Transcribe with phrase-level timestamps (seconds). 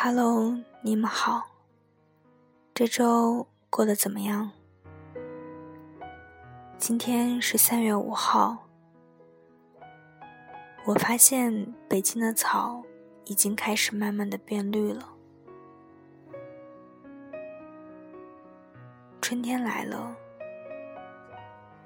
[0.00, 1.48] Hello，你们好，
[2.72, 4.52] 这周过得怎么样？
[6.78, 8.58] 今天是三月五号，
[10.84, 12.84] 我发现北京的草
[13.24, 15.08] 已经开始慢慢的变绿了，
[19.20, 20.14] 春天来了，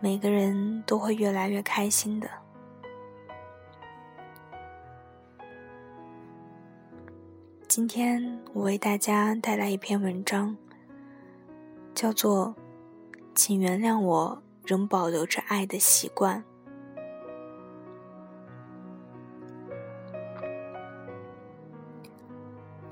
[0.00, 2.28] 每个人都会越来越开心的。
[7.74, 10.54] 今天我为大家带来一篇文章，
[11.94, 12.54] 叫做
[13.34, 16.44] 《请原谅我仍保留着爱的习惯》。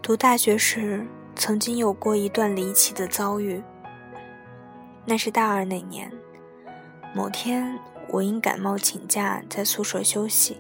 [0.01, 3.63] 读大学时，曾经有过一段离奇的遭遇。
[5.05, 6.11] 那是大二那年，
[7.15, 10.57] 某天我因感冒请假，在宿舍休息，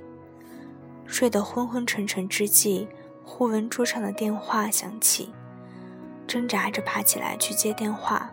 [1.06, 2.86] 睡得昏昏沉沉之际。
[3.32, 5.32] 忽闻桌上的电话响起，
[6.26, 8.28] 挣扎着爬起来去接电话，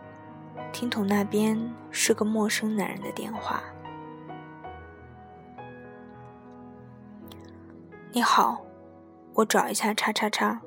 [0.73, 1.57] 听筒那边
[1.91, 3.61] 是个陌生男人的电话。
[8.11, 8.65] 你好，
[9.35, 10.61] 我找一下叉叉叉。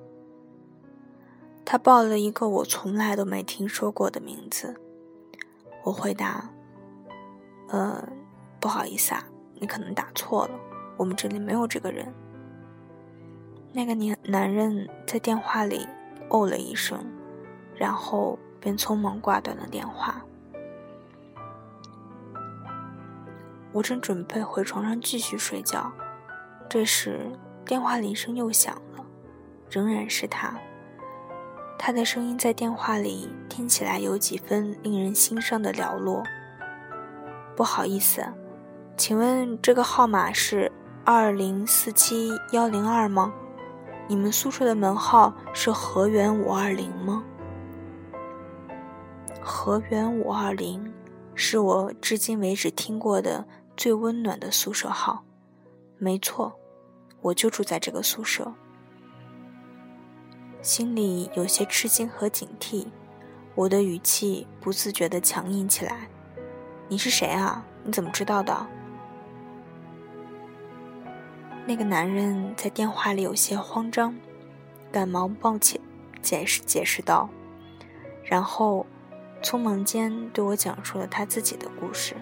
[1.66, 4.80] 他报了一个我从来都没听说过的名字。
[5.82, 6.48] 我回答
[7.68, 8.08] ：“呃，
[8.58, 9.22] 不好意思啊，
[9.56, 10.54] 你可能打错了，
[10.96, 12.10] 我们这里没有这个人。”
[13.72, 15.86] 那个年男人在电话里
[16.28, 16.98] 哦了一声，
[17.76, 20.20] 然后便匆忙挂断了电话。
[23.72, 25.92] 我正准备回床上继续睡觉，
[26.68, 27.30] 这时
[27.64, 29.06] 电话铃声又响了，
[29.70, 30.58] 仍然是他。
[31.78, 36.24] 他的声音在电话里听起来有几分令人心伤的寥落。
[37.56, 38.26] 不好意思，
[38.96, 40.70] 请问这个号码是
[41.04, 43.32] 二零四七幺零二吗？
[44.10, 47.22] 你们宿舍的门号是河源五二零吗？
[49.40, 50.92] 河源五二零
[51.36, 53.46] 是我至今为止听过的
[53.76, 55.24] 最温暖的宿舍号。
[55.96, 56.52] 没错，
[57.20, 58.52] 我就住在这个宿舍。
[60.60, 62.88] 心里有些吃惊和警惕，
[63.54, 66.08] 我的语气不自觉地强硬起来。
[66.88, 67.64] 你是谁啊？
[67.84, 68.66] 你怎么知道的？
[71.66, 74.16] 那个男人在电话里有些慌张，
[74.90, 75.80] 赶忙抱歉
[76.20, 77.28] 解释解释道，
[78.24, 78.84] 然后
[79.40, 82.16] 匆忙间对我讲述了他自己的故事。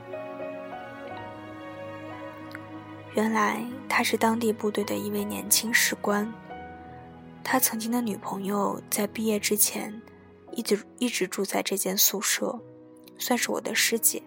[3.14, 6.30] 原来他是当地部队的一位年轻士官，
[7.42, 10.02] 他曾经的女朋友在毕业之前
[10.52, 12.60] 一直一直住在这间宿舍，
[13.16, 14.22] 算是我的师姐。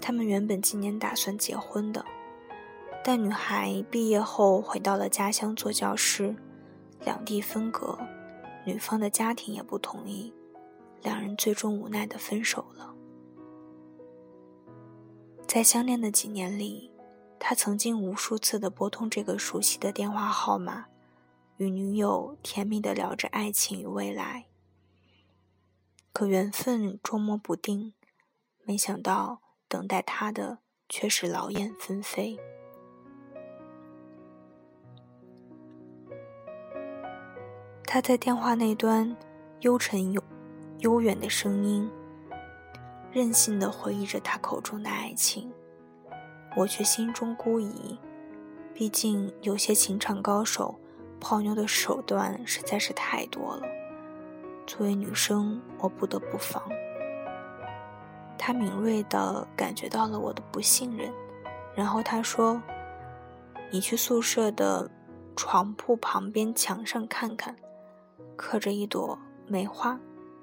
[0.00, 2.04] 他们原本今年打算结婚的。
[3.08, 6.34] 但女孩毕业后回到了家乡做教师，
[7.04, 7.96] 两地分隔，
[8.64, 10.34] 女方的家庭也不同意，
[11.02, 12.92] 两人最终无奈的分手了。
[15.46, 16.90] 在相恋的几年里，
[17.38, 20.86] 他曾经无数次的拨通这个熟悉的电话号码，
[21.58, 24.46] 与女友甜蜜的聊着爱情与未来。
[26.12, 27.94] 可缘分捉摸不定，
[28.64, 32.36] 没想到等待他的却是劳燕分飞。
[37.96, 39.16] 他在电话那端，
[39.60, 40.22] 幽沉悠
[40.80, 41.90] 悠远的声音，
[43.10, 45.50] 任性的回忆着他口中的爱情，
[46.54, 47.98] 我却心中孤疑。
[48.74, 50.78] 毕竟有些情场高手，
[51.18, 53.62] 泡妞的手段实在是太多了。
[54.66, 56.62] 作为女生，我不得不防。
[58.36, 61.10] 他敏锐的感觉到了我的不信任，
[61.74, 62.60] 然后他说
[63.72, 64.90] ：“你去宿舍的
[65.34, 67.56] 床铺旁边墙上看看。”
[68.36, 69.98] 刻着一朵梅花，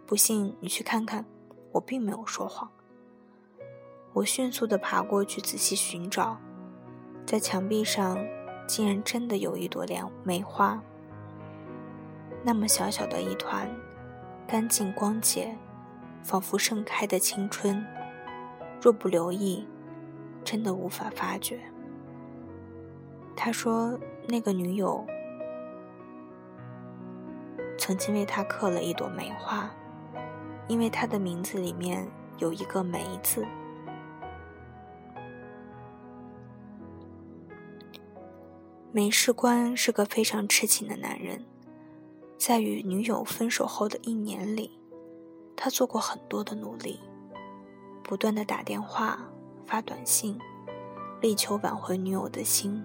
[0.07, 1.23] 不信你去看看，
[1.71, 2.69] 我并没有说谎。
[4.13, 6.37] 我迅速地爬过去仔细寻找，
[7.25, 8.17] 在墙壁上
[8.67, 10.81] 竟然真的有一朵莲梅花，
[12.43, 13.69] 那么小小的一团，
[14.47, 15.55] 干净光洁，
[16.23, 17.85] 仿佛盛开的青春。
[18.81, 19.67] 若不留意，
[20.43, 21.59] 真的无法发觉。
[23.35, 23.97] 他说
[24.27, 25.05] 那个女友。
[27.85, 29.69] 曾经为他刻了一朵梅花，
[30.69, 33.45] 因为他的名字里面有一个“梅”字。
[38.93, 41.43] 梅士官是个非常痴情的男人，
[42.37, 44.79] 在与女友分手后的一年里，
[45.53, 47.01] 他做过很多的努力，
[48.01, 49.19] 不断的打电话、
[49.67, 50.39] 发短信，
[51.19, 52.81] 力求挽回女友的心。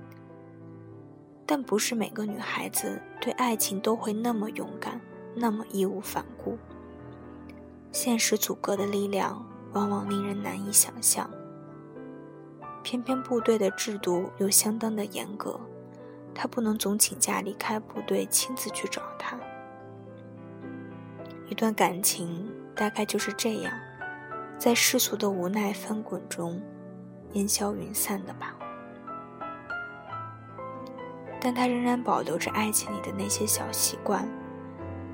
[1.50, 5.00] 但不是每个女孩子对爱情都会那么勇敢，
[5.34, 6.58] 那么义无反顾。
[7.90, 9.42] 现实阻隔的力量
[9.72, 11.30] 往往令人难以想象。
[12.82, 15.58] 偏偏部队的制度又相当的严格，
[16.34, 19.40] 他不能总请假离开部队亲自去找她。
[21.48, 23.72] 一段感情大概就是这样，
[24.58, 26.60] 在世俗的无奈翻滚中，
[27.32, 28.54] 烟消云散的吧。
[31.40, 34.29] 但他仍然保留着爱情里的那些小习惯，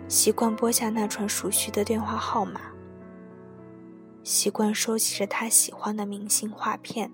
[0.08, 2.60] 习惯拨下那串熟悉的电话号码，
[4.22, 7.10] 习惯收集着他喜欢的明星画片，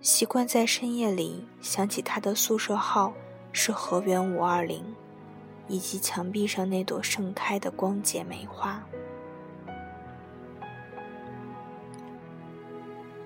[0.00, 3.12] 习惯在深夜里想起他的宿舍号
[3.52, 4.84] 是河源五二零，
[5.66, 8.80] 以及墙壁上那朵盛开的光洁梅花。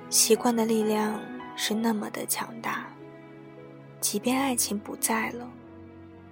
[0.09, 1.21] 习惯的力量
[1.55, 2.87] 是那么的强大。
[4.01, 5.51] 即便爱情不在了，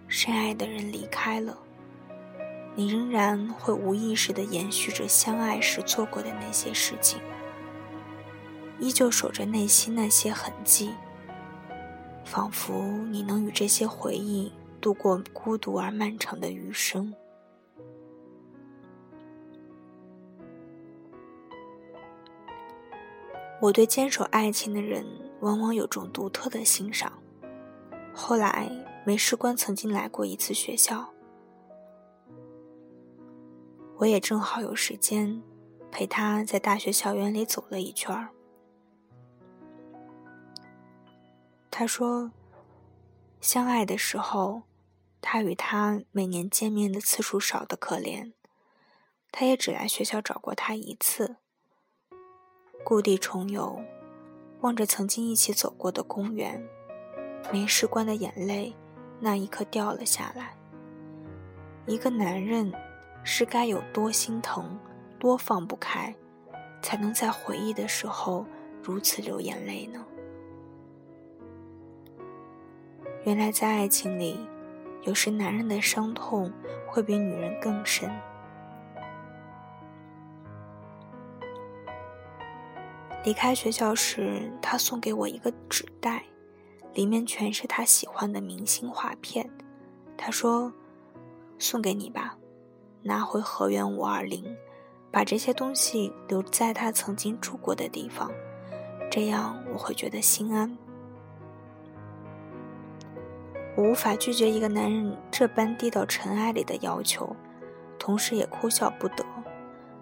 [0.09, 1.59] 深爱的人离开了，
[2.75, 7.21] 你仍然会无意识地延续着相爱时做过的那些事情，
[8.79, 10.95] 依旧守着内心那些痕迹，
[12.25, 12.73] 仿佛
[13.11, 17.13] 你能与这些回忆度过孤独而漫长的余生。
[23.61, 25.05] 我对坚守爱情的人，
[25.41, 27.13] 往往有种独特的欣赏。
[28.19, 28.69] 后来，
[29.05, 31.13] 梅士官曾经来过一次学校，
[33.99, 35.43] 我也正好有时间
[35.93, 38.31] 陪他在大学校园里走了一圈儿。
[41.71, 42.33] 他说，
[43.43, 44.63] 相爱的时候，
[45.21, 48.33] 他与他每年见面的次数少得可怜，
[49.31, 51.37] 他也只来学校找过他一次。
[52.83, 53.85] 故地重游，
[54.63, 56.67] 望着曾经一起走过的公园。
[57.53, 58.75] 梅士官的眼泪，
[59.21, 60.55] 那一刻掉了下来。
[61.87, 62.73] 一个男人，
[63.23, 64.79] 是该有多心疼，
[65.19, 66.15] 多放不开，
[66.83, 68.45] 才能在回忆的时候
[68.83, 70.05] 如此流眼泪呢？
[73.25, 74.39] 原来在爱情里，
[75.03, 76.53] 有时男人的伤痛
[76.89, 78.11] 会比女人更深。
[83.25, 86.25] 离开学校时，他送给我一个纸袋。
[86.97, 89.47] 里面全是他喜欢的明星画片，
[90.17, 90.73] 他说
[91.61, 92.39] ：“送给你吧，
[93.03, 94.57] 拿回河源五二零，
[95.11, 98.33] 把这些东西留在他曾经住过的地方，
[99.11, 100.75] 这样我会觉得心安。”
[103.77, 107.37] 我无法拒绝一个男人这般低到尘埃里的要求，
[107.99, 109.23] 同时也哭笑不得。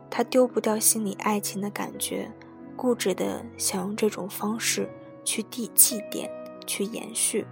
[0.08, 2.30] 他丢不掉心里爱情的感觉，
[2.76, 4.88] 固执的想用这种方式
[5.24, 6.30] 去祭祭奠。
[6.66, 7.46] 去延续。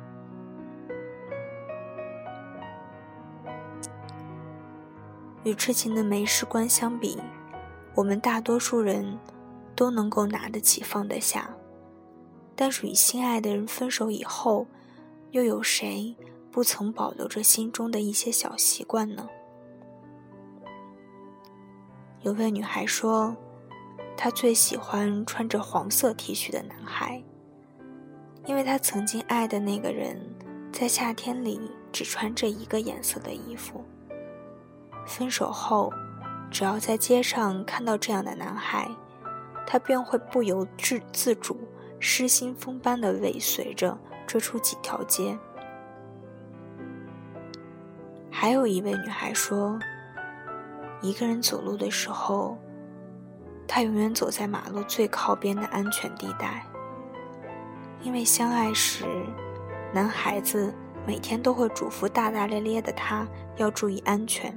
[5.45, 7.19] 与痴情的梅士官相比，
[7.95, 9.19] 我们大多数人
[9.75, 11.51] 都能够拿得起放得下，
[12.55, 14.67] 但是与心爱的人分手以后，
[15.33, 16.17] 又有谁
[16.53, 19.29] 不曾保留着心中的一些小习惯呢？
[22.21, 23.35] 有位女孩说，
[24.17, 27.21] 她最喜欢穿着黄色 T 恤的男孩。
[28.45, 30.21] 因为他曾经爱的那个人，
[30.73, 33.85] 在夏天里只穿这一个颜色的衣服。
[35.07, 35.93] 分手后，
[36.51, 38.89] 只要在街上看到这样的男孩，
[39.67, 41.57] 他便会不由自自主、
[42.01, 45.39] 失心疯般的尾随着追出几条街。
[48.29, 49.79] 还有一位女孩说，
[51.01, 52.59] 一个人走路的时候，
[53.69, 56.67] 他永远走在马路最靠边的安全地带。
[58.03, 59.05] 因为相爱时，
[59.93, 60.75] 男孩子
[61.07, 64.57] 每天都会嘱咐大大咧咧的他要注意安全。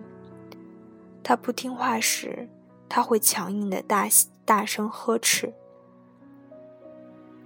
[1.23, 2.49] 他不听话时，
[2.89, 4.07] 他会强硬的大
[4.43, 5.53] 大声呵斥。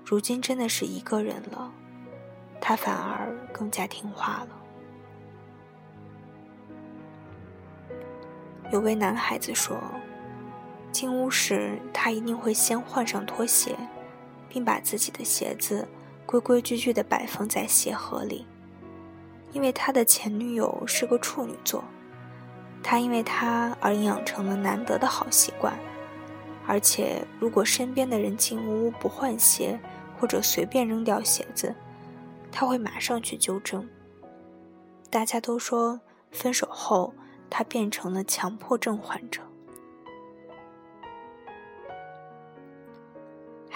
[0.06, 1.72] 如今真的是一个人了，
[2.60, 4.50] 他反而更加听话了。
[8.72, 9.78] 有位男孩子说，
[10.92, 13.76] 进屋时他一定会先换上拖鞋。
[14.50, 15.88] 并把自己的鞋子
[16.26, 18.46] 规规矩矩地摆放在鞋盒里，
[19.54, 21.84] 因为他的前女友是个处女座，
[22.84, 25.78] 他因为他而养成了难得的好习惯，
[26.68, 29.80] 而且如果身边的人进屋不换鞋
[30.20, 31.74] 或者随便扔掉鞋子，
[32.52, 33.88] 他会马上去纠正。
[35.10, 36.00] 大家都说
[36.32, 37.14] 分手后
[37.50, 39.42] 他变成了强迫症患者。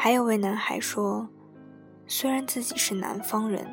[0.03, 1.29] 还有位男孩说，
[2.07, 3.65] 虽然自己是南方人，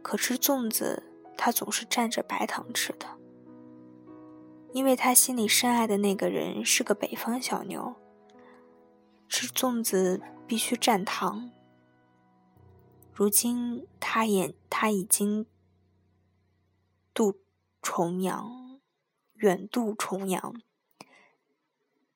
[0.00, 1.02] 可吃粽子
[1.36, 3.06] 他总是蘸着白糖吃的，
[4.72, 7.94] 因为他心里深爱的那个人是个北方小妞，
[9.28, 11.50] 吃粽子必须蘸糖。
[13.12, 15.44] 如今他也他已经
[17.12, 17.42] 渡
[17.82, 18.80] 重洋，
[19.34, 20.54] 远渡重洋，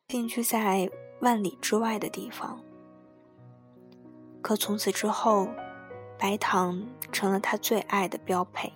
[0.07, 0.90] 定居在
[1.21, 2.62] 万里之外的地方。
[4.46, 5.48] 可从此之后，
[6.16, 8.72] 白糖成了他最爱的标配。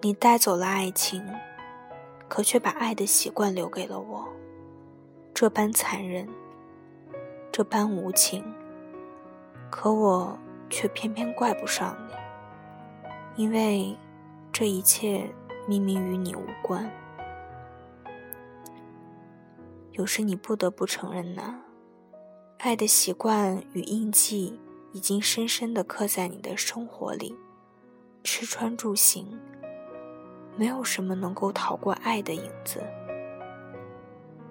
[0.00, 1.24] 你带走了爱情，
[2.26, 4.26] 可却把爱的习惯留给了我，
[5.32, 6.28] 这般残忍，
[7.52, 8.44] 这般无情。
[9.70, 10.36] 可我
[10.68, 13.96] 却偏偏怪不上你，因为
[14.50, 15.32] 这一切
[15.68, 16.90] 明明与你无关。
[19.92, 21.54] 有时你不得不承认呐，
[22.60, 24.58] 爱的习惯与印记
[24.92, 27.36] 已经深深地刻在你的生活里，
[28.24, 29.38] 吃穿住行，
[30.56, 32.82] 没有什么能够逃过爱的影子。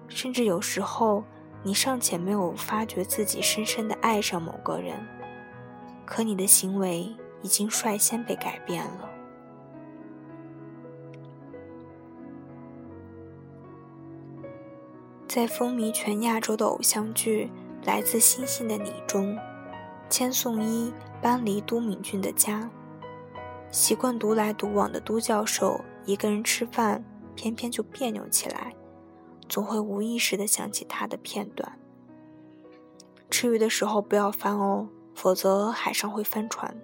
[0.08, 1.24] 甚至有时候，
[1.64, 5.04] 你尚且没有发觉自己深深的爱上某个人，
[6.06, 9.10] 可你的行为已经率先被改变了。
[15.34, 17.50] 在风靡全亚洲的偶像剧
[17.88, 19.40] 《来自星星的你》中，
[20.10, 22.70] 千颂伊搬离都敏俊的家，
[23.72, 27.02] 习惯独来独往的都教授一个人吃饭，
[27.34, 28.76] 偏偏就别扭起来，
[29.48, 31.80] 总会无意识地想起他的片段。
[33.30, 36.76] 吃鱼的时候不要翻哦，否则海上会翻船。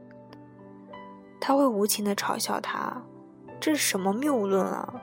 [1.42, 3.04] 他会无情地嘲笑他，
[3.60, 5.02] 这是什么谬论啊？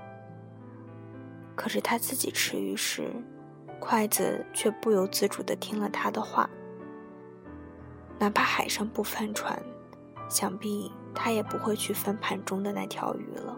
[1.55, 3.13] 可是他自己吃鱼时。
[3.85, 6.49] 筷子却不由自主地听了他的话。
[8.19, 9.63] 哪怕海上不翻船，
[10.27, 13.55] 想必他也不会去分盘中的那条鱼了。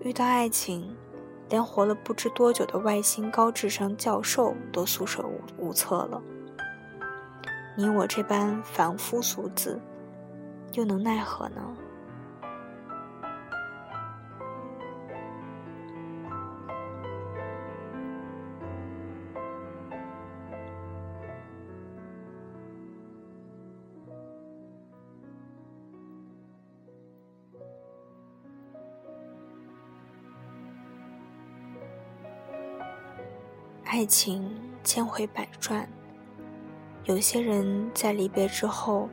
[0.00, 0.96] 遇到爱情，
[1.48, 6.20] 连活了不知多久的外星高智商教授都束手无策了。
[7.76, 9.80] 你我这般凡夫俗子，
[10.72, 11.62] 又能奈何呢？
[33.96, 35.88] 爱情千回百转，
[37.04, 39.08] 有些人在离别之后，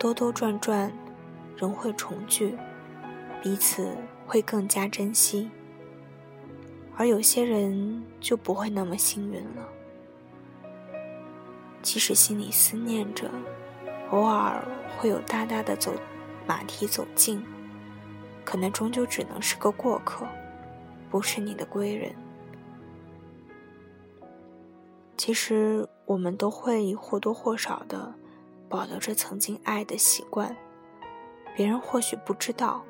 [0.00, 0.92] 兜兜转转，
[1.56, 2.58] 仍会重聚，
[3.40, 5.48] 彼此会更加珍惜；
[6.96, 9.68] 而有些人就不会那么幸运了。
[11.80, 13.30] 即使心里思念着，
[14.10, 14.60] 偶尔
[14.98, 15.92] 会有大大的走
[16.48, 17.40] 马蹄走近，
[18.44, 20.26] 可那终究只能是个过客，
[21.12, 22.12] 不是你的归人。
[25.16, 28.14] 其实我们都会或多或少的
[28.68, 30.56] 保留着曾经爱的习惯，
[31.56, 32.84] 别人或许不知道，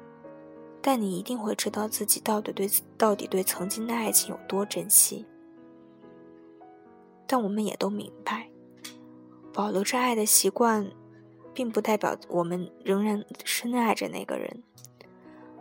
[0.82, 2.68] 但你一定会知道自己到底对
[2.98, 5.24] 到底对曾经的爱情有多珍惜。
[7.26, 8.50] 但我们也都明白，
[9.52, 10.90] 保留着爱的习惯，
[11.54, 14.62] 并不代表我们仍然深爱着那个人，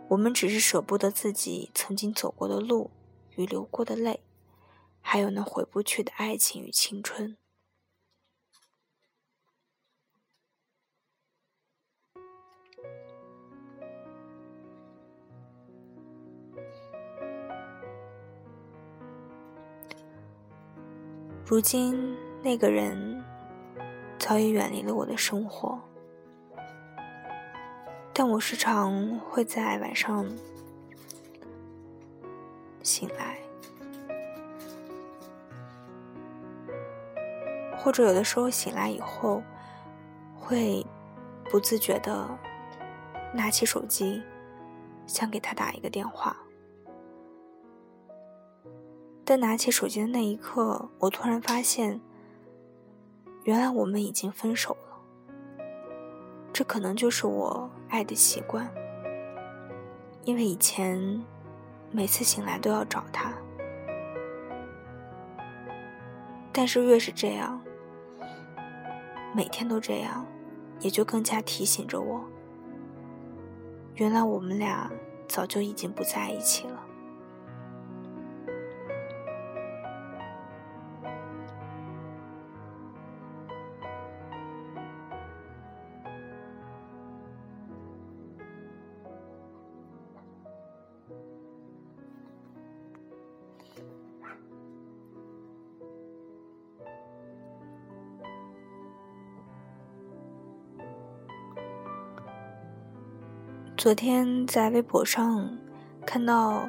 [0.08, 2.90] 我们只是舍不得自己曾经走过的路
[3.36, 4.20] 与流过的泪。
[5.08, 7.36] 还有那回不去的爱情与青春。
[21.46, 23.24] 如今，那个人
[24.18, 25.80] 早已远离了我的生活，
[28.12, 30.28] 但我时常会在晚上
[32.82, 33.45] 醒来。
[37.86, 39.40] 或者有的时候醒来以后，
[40.34, 40.84] 会
[41.48, 42.28] 不自觉的
[43.32, 44.20] 拿起手机，
[45.06, 46.36] 想给他打一个电话。
[49.24, 52.00] 但拿起手机的那一刻，我突然发现，
[53.44, 54.98] 原来我们已经分手了。
[56.52, 58.68] 这可能就是我爱的习惯，
[60.24, 61.24] 因为以前
[61.92, 63.32] 每次醒来都要找他，
[66.52, 67.62] 但是越是这样。
[69.36, 70.24] 每天都这样，
[70.80, 72.24] 也就更加提醒着我，
[73.96, 74.90] 原来我们俩
[75.28, 76.82] 早就已经不在一起了。
[103.86, 105.48] 昨天在微博上
[106.04, 106.68] 看到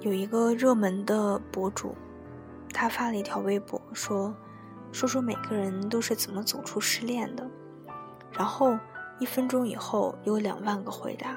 [0.00, 1.94] 有一个热门的博主，
[2.74, 4.34] 他发了一条微博，说
[4.90, 7.48] 说说每个人都是怎么走出失恋的。
[8.32, 8.76] 然后
[9.20, 11.36] 一分钟以后有两万个回答，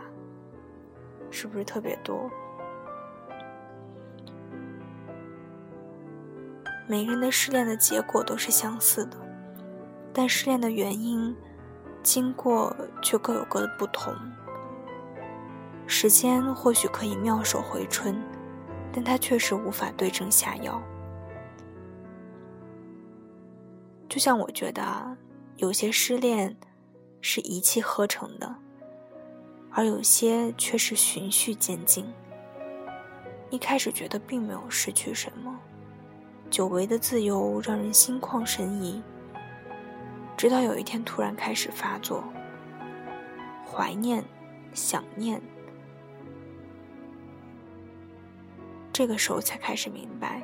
[1.29, 2.27] 是不是特别多？
[6.87, 9.17] 每个人的失恋的结果都是相似的，
[10.11, 11.35] 但失恋的原因。
[12.03, 14.13] 经过却各有各的不同。
[15.87, 18.21] 时间或许可以妙手回春，
[18.93, 20.81] 但它确实无法对症下药。
[24.07, 25.17] 就像我觉得，
[25.57, 26.55] 有些失恋
[27.21, 28.55] 是一气呵成的，
[29.71, 32.05] 而有些却是循序渐进。
[33.49, 35.59] 一开始觉得并没有失去什么，
[36.49, 39.01] 久违的自由让人心旷神怡。
[40.41, 42.23] 直到有一天突然开始发作，
[43.63, 44.23] 怀念、
[44.73, 45.39] 想念，
[48.91, 50.41] 这个时候才开始明白，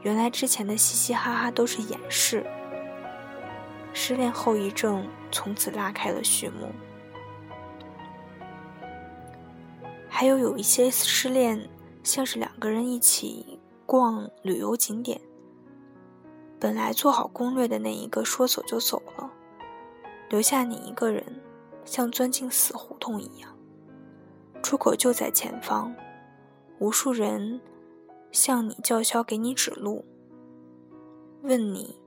[0.00, 2.44] 原来之前的嘻嘻哈哈都是掩饰。
[3.92, 6.72] 失恋后遗症从此拉开了序幕。
[10.08, 11.68] 还有有一些失恋，
[12.02, 15.20] 像是两个人一起逛旅游景点。
[16.62, 19.28] 本来做好攻略的那一个说走就走了，
[20.28, 21.42] 留下你一个人，
[21.84, 23.58] 像钻进死胡同一样。
[24.62, 25.92] 出口就在前方，
[26.78, 27.60] 无数人
[28.30, 30.04] 向你叫嚣，给你指路，
[31.42, 31.98] 问你，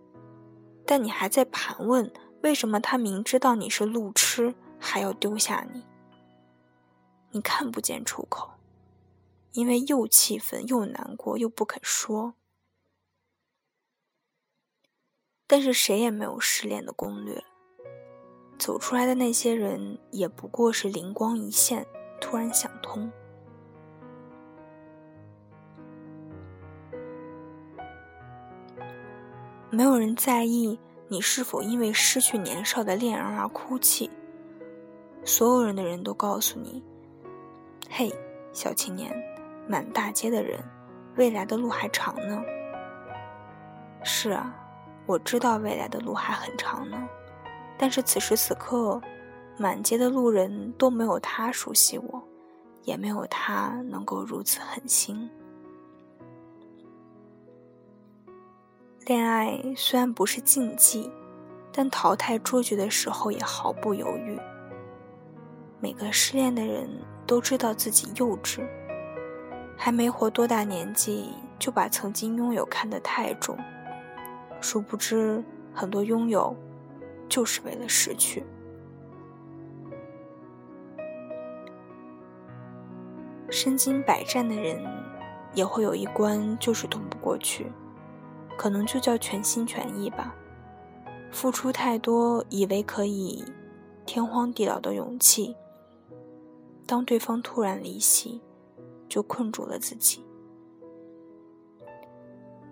[0.86, 2.10] 但你还在盘问
[2.42, 5.84] 为什么他明知道你是路痴，还要丢下你。
[7.32, 8.52] 你看不见出口，
[9.52, 12.36] 因为又气愤又难过又不肯说。
[15.58, 17.42] 但是谁也没有失恋的攻略，
[18.60, 21.86] 走出来的那些人也不过是灵光一现，
[22.20, 23.10] 突然想通。
[29.70, 34.12] 没有人在意你是否因为失去年少的恋人而哭泣，
[35.24, 36.84] 所有人的人都告诉你
[37.90, 38.14] ：“嘿，
[38.52, 39.10] 小青年，
[39.70, 40.62] 满大街的人，
[41.16, 42.44] 未来的路还长呢。”
[44.04, 44.54] 是啊。
[45.06, 46.98] 我知道未来的路还很长呢，
[47.78, 49.00] 但是此时此刻，
[49.58, 52.24] 满街的路人都没有他熟悉我，
[52.84, 55.30] 也没有他能够如此狠心。
[59.06, 61.12] 恋爱虽然不是禁忌，
[61.72, 64.40] 但淘汰出局的时候也毫不犹豫。
[65.80, 66.90] 每个失恋的人
[67.28, 68.68] 都知道自己幼稚，
[69.78, 73.56] 还没活多大年纪，就把曾经拥有看得太重。
[74.62, 76.56] 殊不知，很多拥有，
[77.30, 78.44] 就是为了失去。
[83.50, 84.84] 身经百战的人，
[85.54, 87.72] 也会有一关就是通不过去，
[88.58, 90.36] 可能就叫全心全意吧。
[91.32, 93.46] 付出太多，以为可以
[94.06, 95.56] 天荒地老的勇气，
[96.86, 98.42] 当对方突然离席，
[99.08, 100.26] 就困住了自己。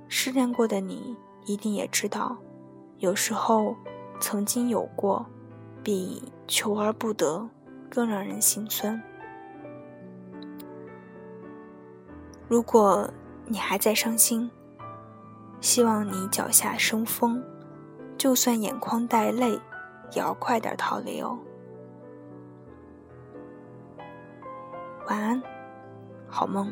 [0.08, 1.16] 失恋过的你。
[1.46, 2.38] 一定也知道，
[2.98, 3.76] 有时候
[4.20, 5.26] 曾经有过，
[5.84, 7.50] 比求而不得
[7.90, 9.02] 更让人心酸。
[12.48, 13.10] 如果
[13.46, 14.50] 你还在伤心，
[15.60, 17.44] 希望你脚下生风，
[18.18, 19.60] 就算眼眶带泪，
[20.12, 21.38] 也要快点逃离哦。
[25.08, 25.42] 晚安，
[26.28, 26.72] 好梦。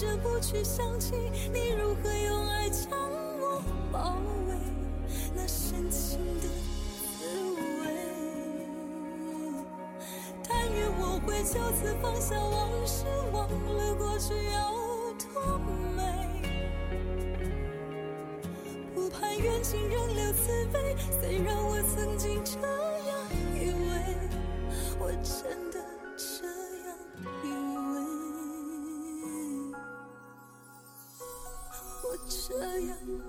[0.00, 1.12] 着不去想起
[1.52, 2.88] 你如何用爱将
[3.38, 4.16] 我包
[4.48, 4.54] 围，
[5.34, 6.48] 那深情的
[7.18, 7.26] 滋
[7.82, 7.84] 味。
[10.48, 15.58] 但愿我会就此放下往事，忘了过去有多
[15.94, 16.00] 美。
[18.94, 22.58] 不盼缘尽仍留慈悲，虽然我曾经这
[23.06, 23.18] 样
[23.54, 24.16] 以为，
[24.98, 25.59] 我真
[32.80, 33.20] 为。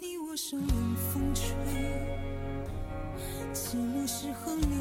[0.00, 1.42] 你我受冷风吹，
[3.52, 4.77] 寂寞时候你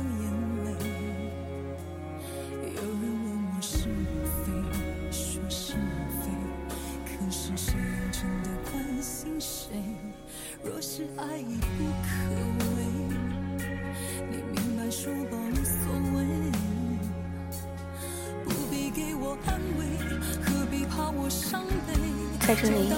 [22.47, 22.93] 在这里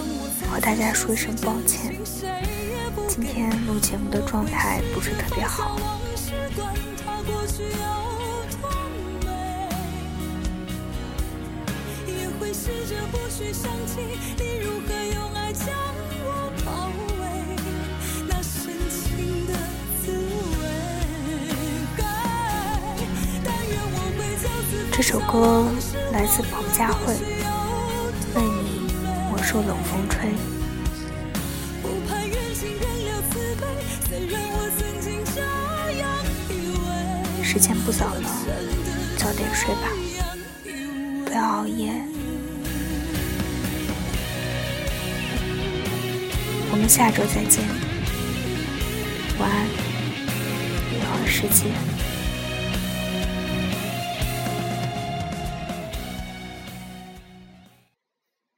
[0.48, 1.96] 和大家说一声抱歉，
[3.08, 5.76] 今天录节目的状态不是特别好。
[24.92, 25.66] 这首歌
[26.12, 27.16] 来自彭佳慧，
[28.36, 28.69] 为你
[29.52, 30.30] 受冷风吹。
[31.82, 33.66] 不盼缘尽仍留慈悲，
[34.08, 35.42] 虽然我曾经这
[35.98, 36.08] 样
[36.52, 37.44] 以为。
[37.44, 38.30] 时间不早了，
[39.18, 39.90] 早点睡吧，
[41.26, 41.92] 不要熬夜。
[46.72, 47.68] 我们下周再见，
[49.40, 49.66] 晚安，
[50.94, 51.72] 雨后世界。